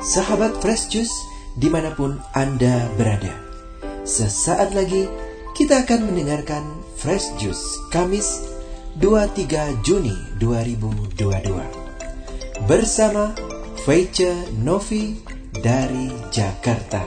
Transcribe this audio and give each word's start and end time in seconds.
Sahabat 0.00 0.64
Fresh 0.64 0.88
Juice 0.88 1.12
di 1.60 1.68
mana 1.68 1.92
pun 1.92 2.16
Anda 2.32 2.88
berada. 2.96 3.36
Sesaat 4.08 4.72
lagi 4.72 5.04
kita 5.52 5.84
akan 5.84 6.08
mendengarkan 6.08 6.64
Fresh 6.96 7.36
Juice 7.36 7.60
Kamis 7.92 8.48
23 8.96 9.84
Juni 9.84 10.16
2022 10.40 12.64
bersama 12.64 13.36
Feice 13.84 14.48
Novi 14.56 15.20
dari 15.60 16.08
Jakarta. 16.32 17.04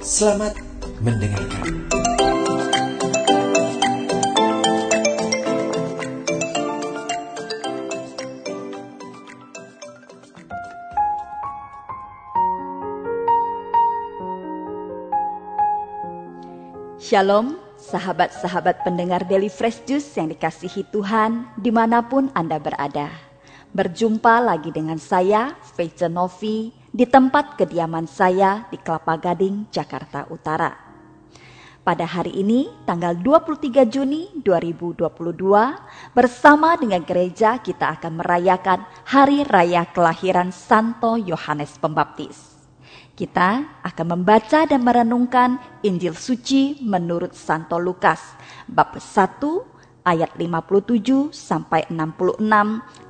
Selamat 0.00 0.56
mendengarkan. 1.04 1.84
Shalom, 17.10 17.58
sahabat-sahabat 17.74 18.86
pendengar 18.86 19.26
Daily 19.26 19.50
Fresh 19.50 19.82
Juice 19.82 20.14
yang 20.14 20.30
dikasihi 20.30 20.94
Tuhan 20.94 21.42
di 21.58 21.74
mana 21.74 22.06
pun 22.06 22.30
Anda 22.38 22.62
berada. 22.62 23.10
Berjumpa 23.74 24.38
lagi 24.38 24.70
dengan 24.70 24.94
saya, 24.94 25.58
Feice 25.74 26.06
Novi, 26.06 26.70
di 26.70 27.02
tempat 27.10 27.58
kediaman 27.58 28.06
saya 28.06 28.70
di 28.70 28.78
Kelapa 28.78 29.18
Gading, 29.18 29.74
Jakarta 29.74 30.30
Utara. 30.30 30.70
Pada 31.82 32.06
hari 32.06 32.30
ini, 32.30 32.70
tanggal 32.86 33.18
23 33.18 33.90
Juni 33.90 34.30
2022, 34.46 36.14
bersama 36.14 36.78
dengan 36.78 37.02
gereja 37.02 37.58
kita 37.58 37.90
akan 37.98 38.22
merayakan 38.22 38.86
Hari 39.10 39.50
Raya 39.50 39.82
Kelahiran 39.90 40.54
Santo 40.54 41.18
Yohanes 41.18 41.74
Pembaptis. 41.74 42.59
Kita 43.20 43.84
akan 43.84 44.16
membaca 44.16 44.64
dan 44.64 44.80
merenungkan 44.80 45.60
Injil 45.84 46.16
suci 46.16 46.80
menurut 46.80 47.36
Santo 47.36 47.76
Lukas 47.76 48.32
bab 48.64 48.96
1 48.96 50.08
ayat 50.08 50.32
57 50.40 51.28
sampai 51.28 51.84
66 51.92 52.40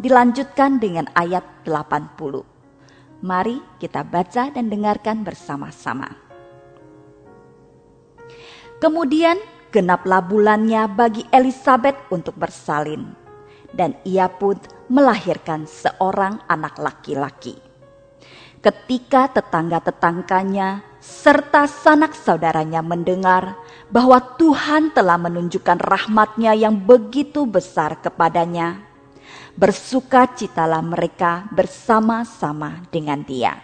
dilanjutkan 0.02 0.82
dengan 0.82 1.06
ayat 1.14 1.46
80. 1.62 3.22
Mari 3.22 3.62
kita 3.78 4.02
baca 4.02 4.50
dan 4.50 4.66
dengarkan 4.66 5.22
bersama-sama. 5.22 6.10
Kemudian 8.82 9.38
genaplah 9.70 10.26
bulannya 10.26 10.90
bagi 10.90 11.22
Elizabeth 11.30 12.10
untuk 12.10 12.34
bersalin 12.34 13.14
dan 13.70 13.94
ia 14.02 14.26
pun 14.26 14.58
melahirkan 14.90 15.70
seorang 15.70 16.42
anak 16.50 16.82
laki-laki 16.82 17.69
ketika 18.60 19.32
tetangga-tetangganya 19.32 20.84
serta 21.00 21.64
sanak 21.64 22.12
saudaranya 22.12 22.84
mendengar 22.84 23.56
bahwa 23.88 24.20
Tuhan 24.36 24.92
telah 24.92 25.16
menunjukkan 25.16 25.80
rahmatnya 25.80 26.52
yang 26.52 26.76
begitu 26.76 27.48
besar 27.48 28.04
kepadanya, 28.04 28.84
bersukacitalah 29.56 30.84
mereka 30.84 31.48
bersama-sama 31.56 32.84
dengan 32.92 33.24
dia. 33.24 33.56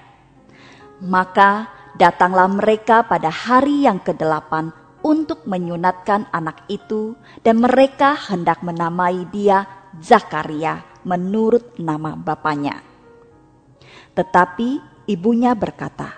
Maka 1.04 1.68
datanglah 2.00 2.48
mereka 2.48 3.04
pada 3.04 3.28
hari 3.28 3.84
yang 3.84 4.00
kedelapan 4.00 4.72
untuk 5.04 5.44
menyunatkan 5.44 6.32
anak 6.32 6.64
itu 6.72 7.14
dan 7.44 7.60
mereka 7.60 8.16
hendak 8.16 8.64
menamai 8.64 9.28
dia 9.28 9.68
Zakaria 10.00 10.82
menurut 11.04 11.76
nama 11.76 12.16
bapaknya. 12.16 12.95
Tetapi 14.16 14.80
ibunya 15.12 15.52
berkata, 15.52 16.08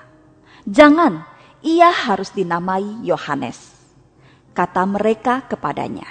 "Jangan, 0.63 1.27
ia 1.67 1.91
harus 1.91 2.31
dinamai 2.31 3.03
Yohanes." 3.03 3.75
Kata 4.55 4.87
mereka 4.87 5.43
kepadanya, 5.51 6.07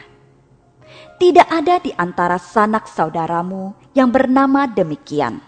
"Tidak 1.16 1.48
ada 1.48 1.80
di 1.80 1.96
antara 1.96 2.36
sanak 2.36 2.92
saudaramu 2.92 3.72
yang 3.96 4.12
bernama 4.12 4.68
demikian." 4.68 5.40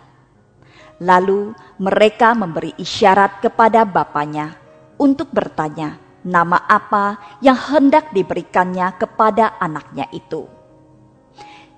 Lalu 1.04 1.52
mereka 1.80 2.32
memberi 2.32 2.72
isyarat 2.80 3.44
kepada 3.44 3.84
bapaknya 3.84 4.56
untuk 4.96 5.32
bertanya 5.36 6.00
nama 6.24 6.60
apa 6.72 7.36
yang 7.44 7.56
hendak 7.56 8.16
diberikannya 8.16 8.96
kepada 8.96 9.60
anaknya 9.60 10.08
itu. 10.16 10.48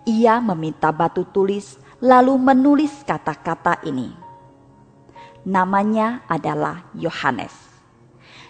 Ia 0.06 0.42
meminta 0.42 0.90
batu 0.90 1.26
tulis, 1.30 1.78
lalu 2.02 2.34
menulis 2.42 3.06
kata-kata 3.06 3.86
ini 3.86 4.31
namanya 5.46 6.22
adalah 6.30 6.86
Yohanes. 6.94 7.54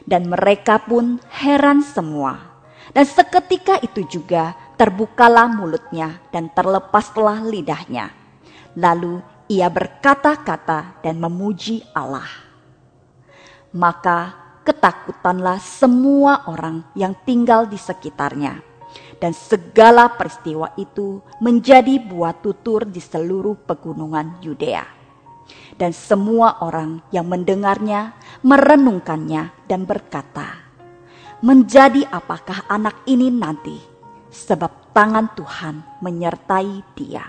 Dan 0.01 0.27
mereka 0.27 0.81
pun 0.81 1.21
heran 1.29 1.85
semua. 1.85 2.51
Dan 2.91 3.05
seketika 3.07 3.79
itu 3.79 4.03
juga 4.09 4.57
terbukalah 4.75 5.47
mulutnya 5.47 6.19
dan 6.33 6.49
terlepaslah 6.51 7.45
lidahnya. 7.45 8.11
Lalu 8.75 9.21
ia 9.47 9.69
berkata-kata 9.69 10.99
dan 11.05 11.15
memuji 11.21 11.85
Allah. 11.93 12.27
Maka 13.71 14.35
ketakutanlah 14.67 15.61
semua 15.63 16.49
orang 16.49 16.83
yang 16.97 17.15
tinggal 17.23 17.69
di 17.69 17.79
sekitarnya. 17.79 18.59
Dan 19.21 19.37
segala 19.37 20.11
peristiwa 20.17 20.73
itu 20.75 21.21
menjadi 21.39 22.01
buah 22.01 22.35
tutur 22.41 22.83
di 22.89 22.99
seluruh 22.99 23.53
pegunungan 23.63 24.41
Yudea 24.41 25.00
dan 25.81 25.95
semua 25.95 26.61
orang 26.61 27.01
yang 27.09 27.25
mendengarnya 27.25 28.13
merenungkannya 28.45 29.65
dan 29.65 29.81
berkata, 29.89 30.61
"Menjadi 31.41 32.05
apakah 32.05 32.69
anak 32.69 33.01
ini 33.09 33.33
nanti? 33.33 33.81
Sebab 34.29 34.93
tangan 34.93 35.33
Tuhan 35.33 36.01
menyertai 36.05 36.73
dia." 36.93 37.25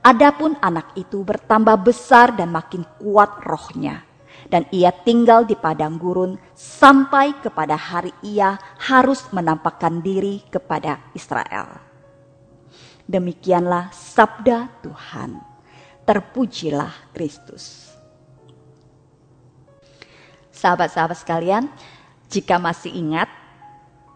Adapun 0.00 0.56
anak 0.64 0.96
itu 0.96 1.20
bertambah 1.20 1.76
besar 1.84 2.32
dan 2.32 2.48
makin 2.48 2.88
kuat 2.96 3.44
rohnya, 3.44 4.00
dan 4.48 4.64
ia 4.72 4.88
tinggal 4.88 5.44
di 5.44 5.52
padang 5.52 6.00
gurun 6.00 6.40
sampai 6.56 7.36
kepada 7.44 7.76
hari 7.76 8.16
ia 8.24 8.56
harus 8.88 9.28
menampakkan 9.28 10.00
diri 10.00 10.40
kepada 10.48 11.04
Israel. 11.12 11.84
Demikianlah 13.04 13.92
sabda 13.92 14.72
Tuhan 14.80 15.49
terpujilah 16.10 16.90
Kristus. 17.14 17.94
Sahabat-sahabat 20.50 21.22
sekalian, 21.22 21.70
jika 22.26 22.58
masih 22.58 22.90
ingat, 22.90 23.30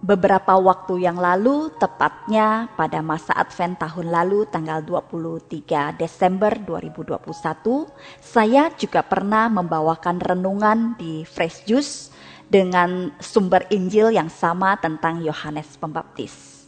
beberapa 0.03 0.59
waktu 0.59 1.06
yang 1.06 1.15
lalu, 1.15 1.71
tepatnya 1.78 2.66
pada 2.75 2.99
masa 2.99 3.31
Advent 3.38 3.78
tahun 3.78 4.10
lalu 4.10 4.43
tanggal 4.50 4.83
23 4.83 5.94
Desember 5.94 6.59
2021, 6.59 7.87
saya 8.19 8.75
juga 8.75 9.06
pernah 9.06 9.47
membawakan 9.47 10.19
renungan 10.19 10.99
di 10.99 11.22
Fresh 11.22 11.62
Juice 11.62 12.10
dengan 12.50 13.15
sumber 13.22 13.71
Injil 13.71 14.10
yang 14.10 14.27
sama 14.34 14.75
tentang 14.83 15.22
Yohanes 15.22 15.78
Pembaptis. 15.78 16.64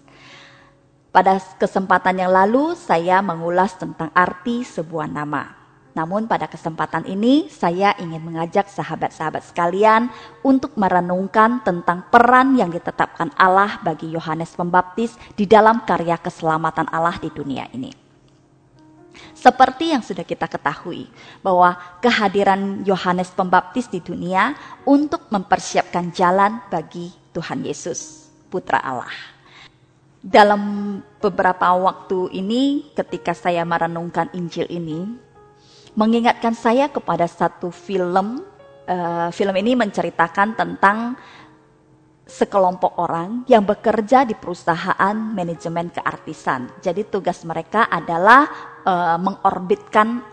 Pada 1.16 1.40
kesempatan 1.40 2.20
yang 2.20 2.28
lalu 2.28 2.76
saya 2.76 3.24
mengulas 3.24 3.72
tentang 3.80 4.12
arti 4.12 4.60
sebuah 4.60 5.08
nama. 5.08 5.48
Namun 5.96 6.28
pada 6.28 6.44
kesempatan 6.44 7.08
ini 7.08 7.48
saya 7.48 7.96
ingin 7.96 8.20
mengajak 8.20 8.68
sahabat-sahabat 8.68 9.48
sekalian 9.48 10.12
untuk 10.44 10.76
merenungkan 10.76 11.64
tentang 11.64 12.04
peran 12.12 12.52
yang 12.60 12.68
ditetapkan 12.68 13.32
Allah 13.32 13.80
bagi 13.80 14.12
Yohanes 14.12 14.52
Pembaptis 14.52 15.16
di 15.32 15.48
dalam 15.48 15.88
karya 15.88 16.20
keselamatan 16.20 16.84
Allah 16.92 17.16
di 17.16 17.32
dunia 17.32 17.64
ini. 17.72 17.96
Seperti 19.32 19.96
yang 19.96 20.04
sudah 20.04 20.28
kita 20.28 20.52
ketahui 20.52 21.08
bahwa 21.40 21.80
kehadiran 22.04 22.84
Yohanes 22.84 23.32
Pembaptis 23.32 23.88
di 23.88 24.04
dunia 24.04 24.52
untuk 24.84 25.32
mempersiapkan 25.32 26.12
jalan 26.12 26.60
bagi 26.68 27.08
Tuhan 27.32 27.64
Yesus, 27.64 28.28
putra 28.52 28.84
Allah 28.84 29.35
dalam 30.26 30.62
beberapa 31.22 31.70
waktu 31.78 32.34
ini 32.34 32.90
ketika 32.98 33.30
saya 33.30 33.62
merenungkan 33.62 34.26
Injil 34.34 34.66
ini 34.66 35.06
mengingatkan 35.94 36.50
saya 36.50 36.90
kepada 36.90 37.30
satu 37.30 37.70
film 37.70 38.42
uh, 38.90 39.30
film 39.30 39.54
ini 39.54 39.78
menceritakan 39.78 40.58
tentang 40.58 41.14
sekelompok 42.26 42.98
orang 42.98 43.46
yang 43.46 43.62
bekerja 43.62 44.26
di 44.26 44.34
perusahaan 44.34 45.14
manajemen 45.14 45.94
keartisan. 45.94 46.74
Jadi 46.82 47.06
tugas 47.06 47.46
mereka 47.46 47.86
adalah 47.86 48.50
uh, 48.82 49.14
mengorbitkan 49.22 50.26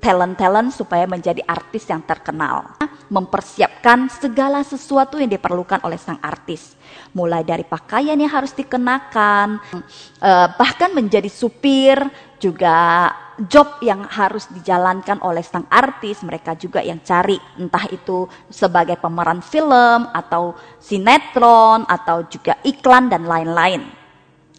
talent-talent 0.00 0.72
supaya 0.72 1.04
menjadi 1.04 1.44
artis 1.44 1.86
yang 1.86 2.00
terkenal. 2.02 2.74
Mempersiapkan 3.12 4.08
segala 4.08 4.64
sesuatu 4.64 5.20
yang 5.20 5.30
diperlukan 5.30 5.84
oleh 5.84 6.00
sang 6.00 6.18
artis. 6.24 6.74
Mulai 7.12 7.44
dari 7.44 7.62
pakaian 7.62 8.16
yang 8.16 8.32
harus 8.32 8.56
dikenakan, 8.56 9.60
eh, 10.24 10.48
bahkan 10.56 10.90
menjadi 10.96 11.28
supir 11.28 12.00
juga 12.40 13.10
job 13.48 13.80
yang 13.80 14.04
harus 14.04 14.48
dijalankan 14.52 15.20
oleh 15.24 15.40
sang 15.40 15.64
artis, 15.72 16.20
mereka 16.20 16.52
juga 16.56 16.84
yang 16.84 17.00
cari 17.00 17.40
entah 17.56 17.88
itu 17.88 18.28
sebagai 18.52 19.00
pemeran 19.00 19.40
film 19.40 20.08
atau 20.12 20.52
sinetron 20.76 21.88
atau 21.88 22.24
juga 22.28 22.60
iklan 22.64 23.08
dan 23.08 23.24
lain-lain. 23.24 23.84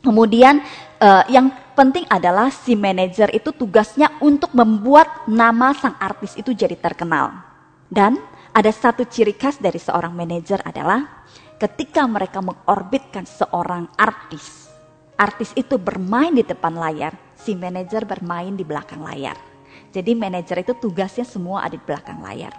Kemudian 0.01 0.65
uh, 0.97 1.23
yang 1.29 1.53
penting 1.81 2.05
adalah 2.13 2.53
si 2.53 2.77
manajer 2.77 3.33
itu 3.33 3.49
tugasnya 3.49 4.13
untuk 4.21 4.53
membuat 4.53 5.25
nama 5.25 5.73
sang 5.73 5.97
artis 5.97 6.37
itu 6.37 6.53
jadi 6.53 6.77
terkenal. 6.77 7.41
Dan 7.89 8.21
ada 8.53 8.69
satu 8.69 9.01
ciri 9.09 9.33
khas 9.33 9.57
dari 9.57 9.81
seorang 9.81 10.13
manajer 10.13 10.61
adalah 10.61 11.25
ketika 11.57 12.05
mereka 12.05 12.37
mengorbitkan 12.37 13.25
seorang 13.25 13.89
artis, 13.97 14.69
artis 15.17 15.57
itu 15.57 15.81
bermain 15.81 16.29
di 16.29 16.45
depan 16.45 16.77
layar, 16.77 17.17
si 17.33 17.57
manajer 17.57 18.05
bermain 18.05 18.53
di 18.53 18.61
belakang 18.61 19.01
layar. 19.01 19.41
Jadi 19.89 20.13
manajer 20.13 20.61
itu 20.61 20.77
tugasnya 20.77 21.25
semua 21.25 21.65
ada 21.65 21.73
di 21.73 21.81
belakang 21.81 22.21
layar. 22.21 22.53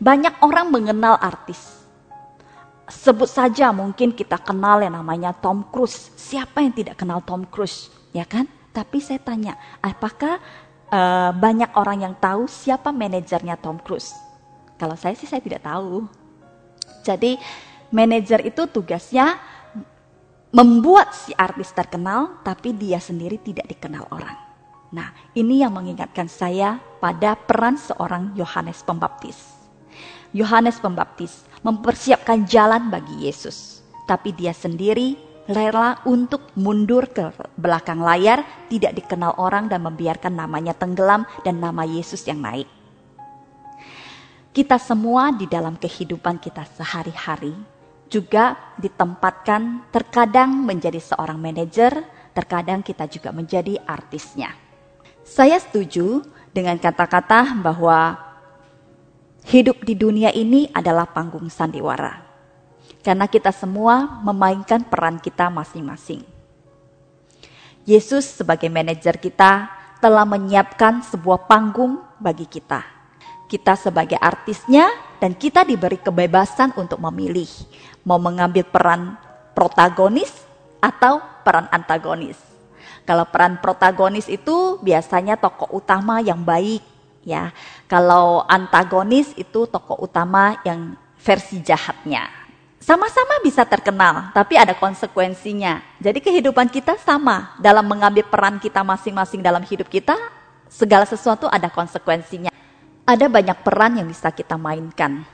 Banyak 0.00 0.40
orang 0.40 0.72
mengenal 0.72 1.20
artis. 1.20 1.84
Sebut 2.88 3.28
saja 3.28 3.76
mungkin 3.76 4.16
kita 4.16 4.40
kenal 4.40 4.80
yang 4.80 4.96
namanya 4.96 5.36
Tom 5.36 5.68
Cruise. 5.68 6.16
Siapa 6.16 6.64
yang 6.64 6.72
tidak 6.72 6.96
kenal 6.96 7.20
Tom 7.20 7.44
Cruise, 7.44 8.03
ya 8.14 8.24
kan? 8.24 8.46
Tapi 8.70 8.98
saya 9.02 9.18
tanya, 9.20 9.58
apakah 9.82 10.38
uh, 10.88 11.30
banyak 11.34 11.70
orang 11.74 12.06
yang 12.06 12.14
tahu 12.18 12.46
siapa 12.46 12.90
manajernya 12.94 13.58
Tom 13.58 13.78
Cruise? 13.82 14.14
Kalau 14.78 14.98
saya 14.98 15.14
sih 15.14 15.26
saya 15.26 15.42
tidak 15.42 15.62
tahu. 15.62 16.06
Jadi 17.06 17.38
manajer 17.94 18.42
itu 18.42 18.66
tugasnya 18.66 19.38
membuat 20.54 21.14
si 21.14 21.34
artis 21.34 21.74
terkenal, 21.74 22.38
tapi 22.46 22.70
dia 22.74 23.02
sendiri 23.02 23.38
tidak 23.42 23.66
dikenal 23.66 24.06
orang. 24.10 24.34
Nah, 24.94 25.10
ini 25.34 25.62
yang 25.62 25.74
mengingatkan 25.74 26.30
saya 26.30 26.78
pada 27.02 27.34
peran 27.34 27.74
seorang 27.74 28.30
Yohanes 28.38 28.78
Pembaptis. 28.86 29.38
Yohanes 30.30 30.78
Pembaptis 30.78 31.42
mempersiapkan 31.66 32.46
jalan 32.46 32.90
bagi 32.90 33.26
Yesus, 33.26 33.82
tapi 34.06 34.30
dia 34.30 34.54
sendiri 34.54 35.18
rela 35.48 36.00
untuk 36.08 36.52
mundur 36.56 37.08
ke 37.12 37.32
belakang 37.58 38.00
layar, 38.00 38.44
tidak 38.72 38.96
dikenal 38.96 39.36
orang 39.36 39.68
dan 39.68 39.84
membiarkan 39.84 40.32
namanya 40.32 40.72
tenggelam 40.72 41.28
dan 41.44 41.60
nama 41.60 41.84
Yesus 41.84 42.24
yang 42.24 42.40
naik. 42.40 42.68
Kita 44.54 44.78
semua 44.78 45.34
di 45.34 45.50
dalam 45.50 45.74
kehidupan 45.74 46.38
kita 46.38 46.62
sehari-hari 46.78 47.52
juga 48.06 48.54
ditempatkan 48.78 49.90
terkadang 49.90 50.62
menjadi 50.62 51.02
seorang 51.02 51.36
manajer, 51.42 52.06
terkadang 52.30 52.78
kita 52.80 53.10
juga 53.10 53.34
menjadi 53.34 53.82
artisnya. 53.82 54.54
Saya 55.26 55.58
setuju 55.58 56.22
dengan 56.54 56.78
kata-kata 56.78 57.58
bahwa 57.58 58.14
hidup 59.50 59.82
di 59.82 59.98
dunia 59.98 60.30
ini 60.30 60.70
adalah 60.70 61.10
panggung 61.10 61.50
sandiwara. 61.50 62.23
Karena 63.04 63.28
kita 63.28 63.52
semua 63.52 64.24
memainkan 64.24 64.80
peran 64.80 65.20
kita 65.20 65.52
masing-masing. 65.52 66.24
Yesus 67.84 68.40
sebagai 68.40 68.72
manajer 68.72 69.20
kita 69.20 69.68
telah 70.00 70.24
menyiapkan 70.24 71.04
sebuah 71.04 71.44
panggung 71.44 72.00
bagi 72.16 72.48
kita. 72.48 72.80
Kita 73.44 73.76
sebagai 73.76 74.16
artisnya 74.16 74.88
dan 75.20 75.36
kita 75.36 75.68
diberi 75.68 76.00
kebebasan 76.00 76.72
untuk 76.80 76.96
memilih 77.04 77.48
mau 78.08 78.16
mengambil 78.16 78.64
peran 78.64 79.20
protagonis 79.52 80.32
atau 80.80 81.20
peran 81.44 81.68
antagonis. 81.68 82.40
Kalau 83.04 83.28
peran 83.28 83.60
protagonis 83.60 84.32
itu 84.32 84.80
biasanya 84.80 85.36
tokoh 85.36 85.76
utama 85.76 86.24
yang 86.24 86.40
baik 86.40 86.80
ya. 87.24 87.52
Kalau 87.84 88.48
antagonis 88.48 89.32
itu 89.36 89.68
tokoh 89.68 90.04
utama 90.04 90.56
yang 90.64 90.96
versi 91.20 91.60
jahatnya. 91.60 92.43
Sama-sama 92.84 93.40
bisa 93.40 93.64
terkenal, 93.64 94.28
tapi 94.36 94.60
ada 94.60 94.76
konsekuensinya. 94.76 95.80
Jadi 95.96 96.20
kehidupan 96.20 96.68
kita 96.68 97.00
sama 97.00 97.56
dalam 97.56 97.88
mengambil 97.88 98.28
peran 98.28 98.60
kita 98.60 98.84
masing-masing 98.84 99.40
dalam 99.40 99.64
hidup 99.64 99.88
kita, 99.88 100.12
segala 100.68 101.08
sesuatu 101.08 101.48
ada 101.48 101.72
konsekuensinya. 101.72 102.52
Ada 103.08 103.32
banyak 103.32 103.64
peran 103.64 103.96
yang 103.96 104.08
bisa 104.08 104.28
kita 104.28 104.60
mainkan. 104.60 105.24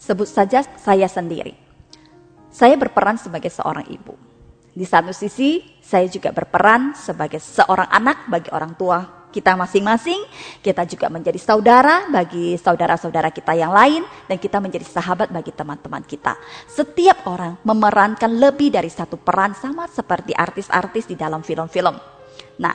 Sebut 0.00 0.24
saja 0.24 0.64
saya 0.80 1.04
sendiri 1.04 1.68
saya 2.48 2.74
berperan 2.80 3.20
sebagai 3.20 3.52
seorang 3.52 3.86
ibu. 3.92 4.16
Di 4.72 4.86
satu 4.86 5.12
sisi, 5.12 5.62
saya 5.82 6.06
juga 6.06 6.30
berperan 6.30 6.94
sebagai 6.94 7.42
seorang 7.42 7.90
anak 7.90 8.30
bagi 8.30 8.50
orang 8.54 8.72
tua 8.78 9.17
kita 9.28 9.54
masing-masing. 9.54 10.20
Kita 10.60 10.84
juga 10.88 11.12
menjadi 11.12 11.38
saudara 11.40 12.08
bagi 12.08 12.56
saudara-saudara 12.56 13.30
kita 13.30 13.54
yang 13.54 13.72
lain, 13.72 14.04
dan 14.26 14.36
kita 14.36 14.58
menjadi 14.58 14.84
sahabat 14.88 15.30
bagi 15.30 15.52
teman-teman 15.52 16.02
kita. 16.04 16.36
Setiap 16.66 17.28
orang 17.28 17.60
memerankan 17.62 18.32
lebih 18.32 18.72
dari 18.72 18.88
satu 18.88 19.20
peran, 19.20 19.52
sama 19.54 19.88
seperti 19.88 20.32
artis-artis 20.32 21.08
di 21.08 21.16
dalam 21.16 21.40
film-film. 21.44 21.96
Nah, 22.58 22.74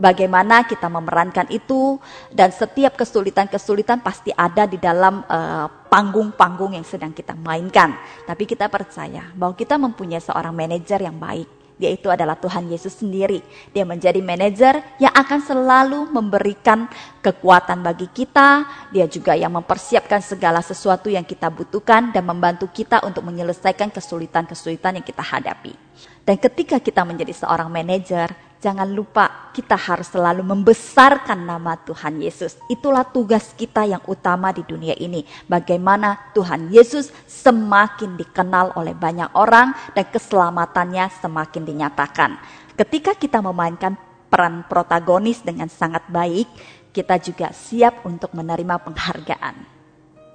bagaimana 0.00 0.64
kita 0.64 0.88
memerankan 0.88 1.52
itu 1.52 2.00
dan 2.32 2.48
setiap 2.48 2.96
kesulitan-kesulitan 2.96 4.00
pasti 4.00 4.32
ada 4.32 4.64
di 4.64 4.80
dalam 4.80 5.20
eh, 5.28 5.66
panggung-panggung 5.92 6.72
yang 6.72 6.86
sedang 6.88 7.12
kita 7.12 7.36
mainkan. 7.36 7.92
Tapi 8.24 8.48
kita 8.48 8.72
percaya 8.72 9.28
bahwa 9.36 9.52
kita 9.52 9.76
mempunyai 9.76 10.24
seorang 10.24 10.56
manajer 10.56 11.04
yang 11.04 11.20
baik. 11.20 11.59
Dia 11.80 11.96
itu 11.96 12.12
adalah 12.12 12.36
Tuhan 12.36 12.68
Yesus 12.68 13.00
sendiri. 13.00 13.40
Dia 13.72 13.88
menjadi 13.88 14.20
manajer 14.20 14.84
yang 15.00 15.16
akan 15.16 15.40
selalu 15.40 16.12
memberikan 16.12 16.84
kekuatan 17.24 17.80
bagi 17.80 18.04
kita. 18.12 18.68
Dia 18.92 19.08
juga 19.08 19.32
yang 19.32 19.56
mempersiapkan 19.56 20.20
segala 20.20 20.60
sesuatu 20.60 21.08
yang 21.08 21.24
kita 21.24 21.48
butuhkan 21.48 22.12
dan 22.12 22.28
membantu 22.28 22.68
kita 22.68 23.00
untuk 23.08 23.24
menyelesaikan 23.24 23.88
kesulitan-kesulitan 23.88 25.00
yang 25.00 25.06
kita 25.08 25.24
hadapi. 25.24 25.72
Dan 26.20 26.36
ketika 26.36 26.76
kita 26.76 27.00
menjadi 27.00 27.32
seorang 27.32 27.72
manajer, 27.72 28.28
Jangan 28.60 28.92
lupa 28.92 29.48
kita 29.56 29.72
harus 29.72 30.12
selalu 30.12 30.44
membesarkan 30.44 31.48
nama 31.48 31.80
Tuhan 31.80 32.20
Yesus. 32.20 32.60
Itulah 32.68 33.08
tugas 33.08 33.56
kita 33.56 33.88
yang 33.88 34.04
utama 34.04 34.52
di 34.52 34.60
dunia 34.68 34.92
ini. 35.00 35.24
Bagaimana 35.48 36.28
Tuhan 36.36 36.68
Yesus 36.68 37.08
semakin 37.24 38.20
dikenal 38.20 38.76
oleh 38.76 38.92
banyak 38.92 39.32
orang 39.32 39.72
dan 39.96 40.04
keselamatannya 40.12 41.08
semakin 41.24 41.62
dinyatakan. 41.64 42.36
Ketika 42.76 43.16
kita 43.16 43.40
memainkan 43.40 43.96
peran 44.28 44.68
protagonis 44.68 45.40
dengan 45.40 45.72
sangat 45.72 46.04
baik, 46.12 46.44
kita 46.92 47.16
juga 47.16 47.56
siap 47.56 48.04
untuk 48.04 48.36
menerima 48.36 48.76
penghargaan. 48.76 49.56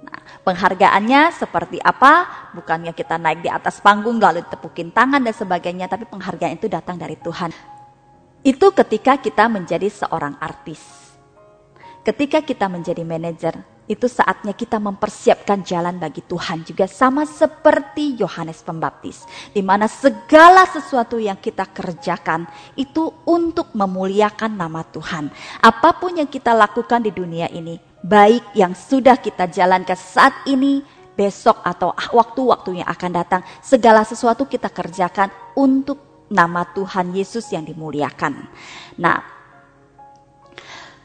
Nah, 0.02 0.20
penghargaannya 0.42 1.30
seperti 1.30 1.78
apa? 1.78 2.26
Bukannya 2.58 2.90
kita 2.90 3.22
naik 3.22 3.46
di 3.46 3.50
atas 3.54 3.78
panggung 3.78 4.18
lalu 4.18 4.42
tepukin 4.50 4.90
tangan 4.90 5.22
dan 5.22 5.30
sebagainya, 5.30 5.86
tapi 5.86 6.10
penghargaan 6.10 6.58
itu 6.58 6.66
datang 6.66 6.98
dari 6.98 7.14
Tuhan. 7.22 7.75
Itu 8.46 8.70
ketika 8.70 9.18
kita 9.18 9.50
menjadi 9.50 9.90
seorang 9.90 10.38
artis. 10.38 10.78
Ketika 12.06 12.38
kita 12.46 12.70
menjadi 12.70 13.02
manajer, 13.02 13.58
itu 13.90 14.06
saatnya 14.06 14.54
kita 14.54 14.78
mempersiapkan 14.78 15.66
jalan 15.66 15.98
bagi 15.98 16.22
Tuhan 16.22 16.62
juga 16.62 16.86
sama 16.86 17.26
seperti 17.26 18.14
Yohanes 18.14 18.62
Pembaptis. 18.62 19.26
Di 19.50 19.66
mana 19.66 19.90
segala 19.90 20.62
sesuatu 20.70 21.18
yang 21.18 21.42
kita 21.42 21.66
kerjakan 21.74 22.46
itu 22.78 23.10
untuk 23.26 23.74
memuliakan 23.74 24.54
nama 24.54 24.86
Tuhan. 24.94 25.26
Apa 25.58 25.98
pun 25.98 26.14
yang 26.14 26.30
kita 26.30 26.54
lakukan 26.54 27.02
di 27.02 27.10
dunia 27.10 27.50
ini, 27.50 27.82
baik 27.98 28.54
yang 28.54 28.78
sudah 28.78 29.18
kita 29.18 29.50
jalankan 29.50 29.98
saat 29.98 30.46
ini, 30.46 30.86
besok 31.18 31.66
atau 31.66 31.90
waktu-waktu 32.14 32.78
yang 32.78 32.88
akan 32.94 33.10
datang, 33.10 33.42
segala 33.58 34.06
sesuatu 34.06 34.46
kita 34.46 34.70
kerjakan 34.70 35.34
untuk 35.58 36.05
nama 36.30 36.66
Tuhan 36.66 37.14
Yesus 37.14 37.50
yang 37.54 37.62
dimuliakan. 37.62 38.34
Nah, 38.98 39.18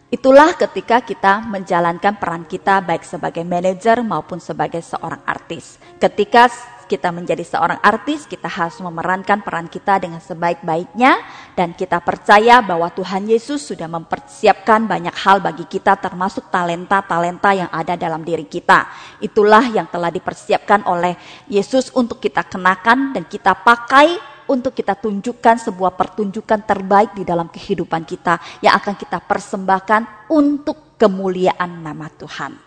itulah 0.10 0.54
ketika 0.58 1.02
kita 1.06 1.46
menjalankan 1.46 2.18
peran 2.18 2.44
kita 2.50 2.82
baik 2.82 3.06
sebagai 3.06 3.46
manajer 3.46 4.02
maupun 4.02 4.42
sebagai 4.42 4.82
seorang 4.82 5.22
artis. 5.26 5.78
Ketika 6.02 6.50
kita 6.92 7.08
menjadi 7.08 7.48
seorang 7.48 7.80
artis, 7.80 8.28
kita 8.28 8.52
harus 8.52 8.76
memerankan 8.84 9.40
peran 9.40 9.72
kita 9.72 10.04
dengan 10.04 10.20
sebaik-baiknya 10.20 11.24
dan 11.56 11.72
kita 11.72 12.04
percaya 12.04 12.60
bahwa 12.60 12.92
Tuhan 12.92 13.32
Yesus 13.32 13.64
sudah 13.64 13.88
mempersiapkan 13.88 14.92
banyak 14.92 15.16
hal 15.16 15.40
bagi 15.40 15.64
kita 15.72 15.96
termasuk 15.96 16.52
talenta-talenta 16.52 17.56
yang 17.56 17.72
ada 17.72 17.96
dalam 17.96 18.28
diri 18.28 18.44
kita. 18.44 18.92
Itulah 19.24 19.72
yang 19.72 19.88
telah 19.88 20.12
dipersiapkan 20.12 20.84
oleh 20.84 21.16
Yesus 21.48 21.96
untuk 21.96 22.20
kita 22.20 22.44
kenakan 22.44 23.16
dan 23.16 23.24
kita 23.24 23.56
pakai 23.56 24.20
untuk 24.52 24.76
kita 24.76 25.00
tunjukkan 25.00 25.72
sebuah 25.72 25.96
pertunjukan 25.96 26.68
terbaik 26.68 27.16
di 27.16 27.24
dalam 27.24 27.48
kehidupan 27.48 28.04
kita 28.04 28.36
yang 28.60 28.76
akan 28.76 29.00
kita 29.00 29.24
persembahkan 29.24 30.28
untuk 30.28 31.00
kemuliaan 31.00 31.80
nama 31.80 32.12
Tuhan. 32.12 32.60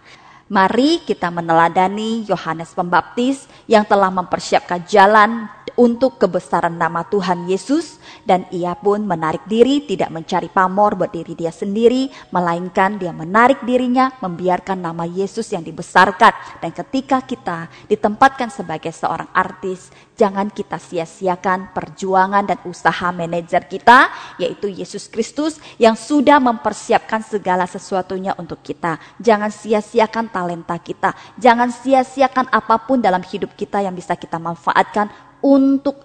Mari 0.48 1.04
kita 1.04 1.28
meneladani 1.32 2.24
Yohanes 2.24 2.72
Pembaptis 2.72 3.48
yang 3.68 3.84
telah 3.84 4.12
mempersiapkan 4.12 4.84
jalan 4.88 5.48
untuk 5.74 6.22
kebesaran 6.22 6.74
nama 6.78 7.02
Tuhan 7.06 7.50
Yesus 7.50 7.98
dan 8.22 8.46
ia 8.54 8.72
pun 8.78 9.02
menarik 9.02 9.44
diri 9.50 9.82
tidak 9.84 10.10
mencari 10.14 10.46
pamor 10.48 10.94
berdiri 10.94 11.34
dia 11.34 11.50
sendiri 11.50 12.08
melainkan 12.30 12.96
dia 12.96 13.10
menarik 13.10 13.62
dirinya 13.66 14.14
membiarkan 14.22 14.80
nama 14.80 15.04
Yesus 15.04 15.50
yang 15.50 15.66
dibesarkan. 15.66 16.62
Dan 16.62 16.70
ketika 16.70 17.22
kita 17.22 17.66
ditempatkan 17.90 18.48
sebagai 18.48 18.94
seorang 18.94 19.28
artis 19.34 19.90
jangan 20.14 20.46
kita 20.50 20.78
sia-siakan 20.78 21.74
perjuangan 21.74 22.46
dan 22.46 22.58
usaha 22.64 23.10
manajer 23.10 23.66
kita 23.66 24.10
yaitu 24.38 24.70
Yesus 24.70 25.10
Kristus 25.10 25.58
yang 25.76 25.98
sudah 25.98 26.38
mempersiapkan 26.38 27.22
segala 27.26 27.66
sesuatunya 27.66 28.32
untuk 28.38 28.62
kita. 28.62 28.98
Jangan 29.18 29.50
sia-siakan 29.50 30.30
talenta 30.30 30.78
kita. 30.78 31.12
Jangan 31.36 31.70
sia-siakan 31.74 32.46
apa 32.50 32.78
pun 32.86 33.02
dalam 33.02 33.22
hidup 33.26 33.58
kita 33.58 33.82
yang 33.82 33.94
bisa 33.94 34.14
kita 34.14 34.38
manfaatkan 34.38 35.10
untuk 35.44 36.00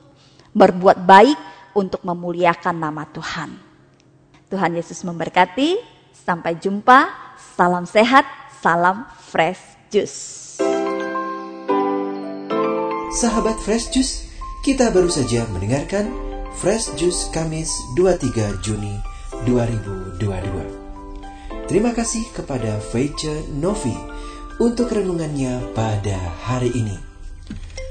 berbuat 0.51 1.07
baik 1.07 1.39
untuk 1.79 2.03
memuliakan 2.03 2.75
nama 2.75 3.07
Tuhan. 3.07 3.55
Tuhan 4.51 4.75
Yesus 4.75 5.07
memberkati. 5.07 5.79
Sampai 6.11 6.59
jumpa. 6.59 7.09
Salam 7.55 7.87
sehat, 7.87 8.27
salam 8.59 9.07
fresh 9.17 9.79
juice. 9.87 10.59
Sahabat 13.09 13.57
Fresh 13.65 13.89
Juice, 13.89 14.29
kita 14.61 14.93
baru 14.93 15.09
saja 15.09 15.41
mendengarkan 15.49 16.13
Fresh 16.61 16.93
Juice 16.93 17.33
Kamis 17.33 17.73
23 17.97 18.61
Juni 18.61 19.01
2022. 19.49 20.21
Terima 21.65 21.89
kasih 21.89 22.21
kepada 22.37 22.77
Feice 22.77 23.49
Novi 23.57 23.97
untuk 24.61 24.93
renungannya 24.93 25.73
pada 25.73 26.21
hari 26.45 26.69
ini. 26.77 27.08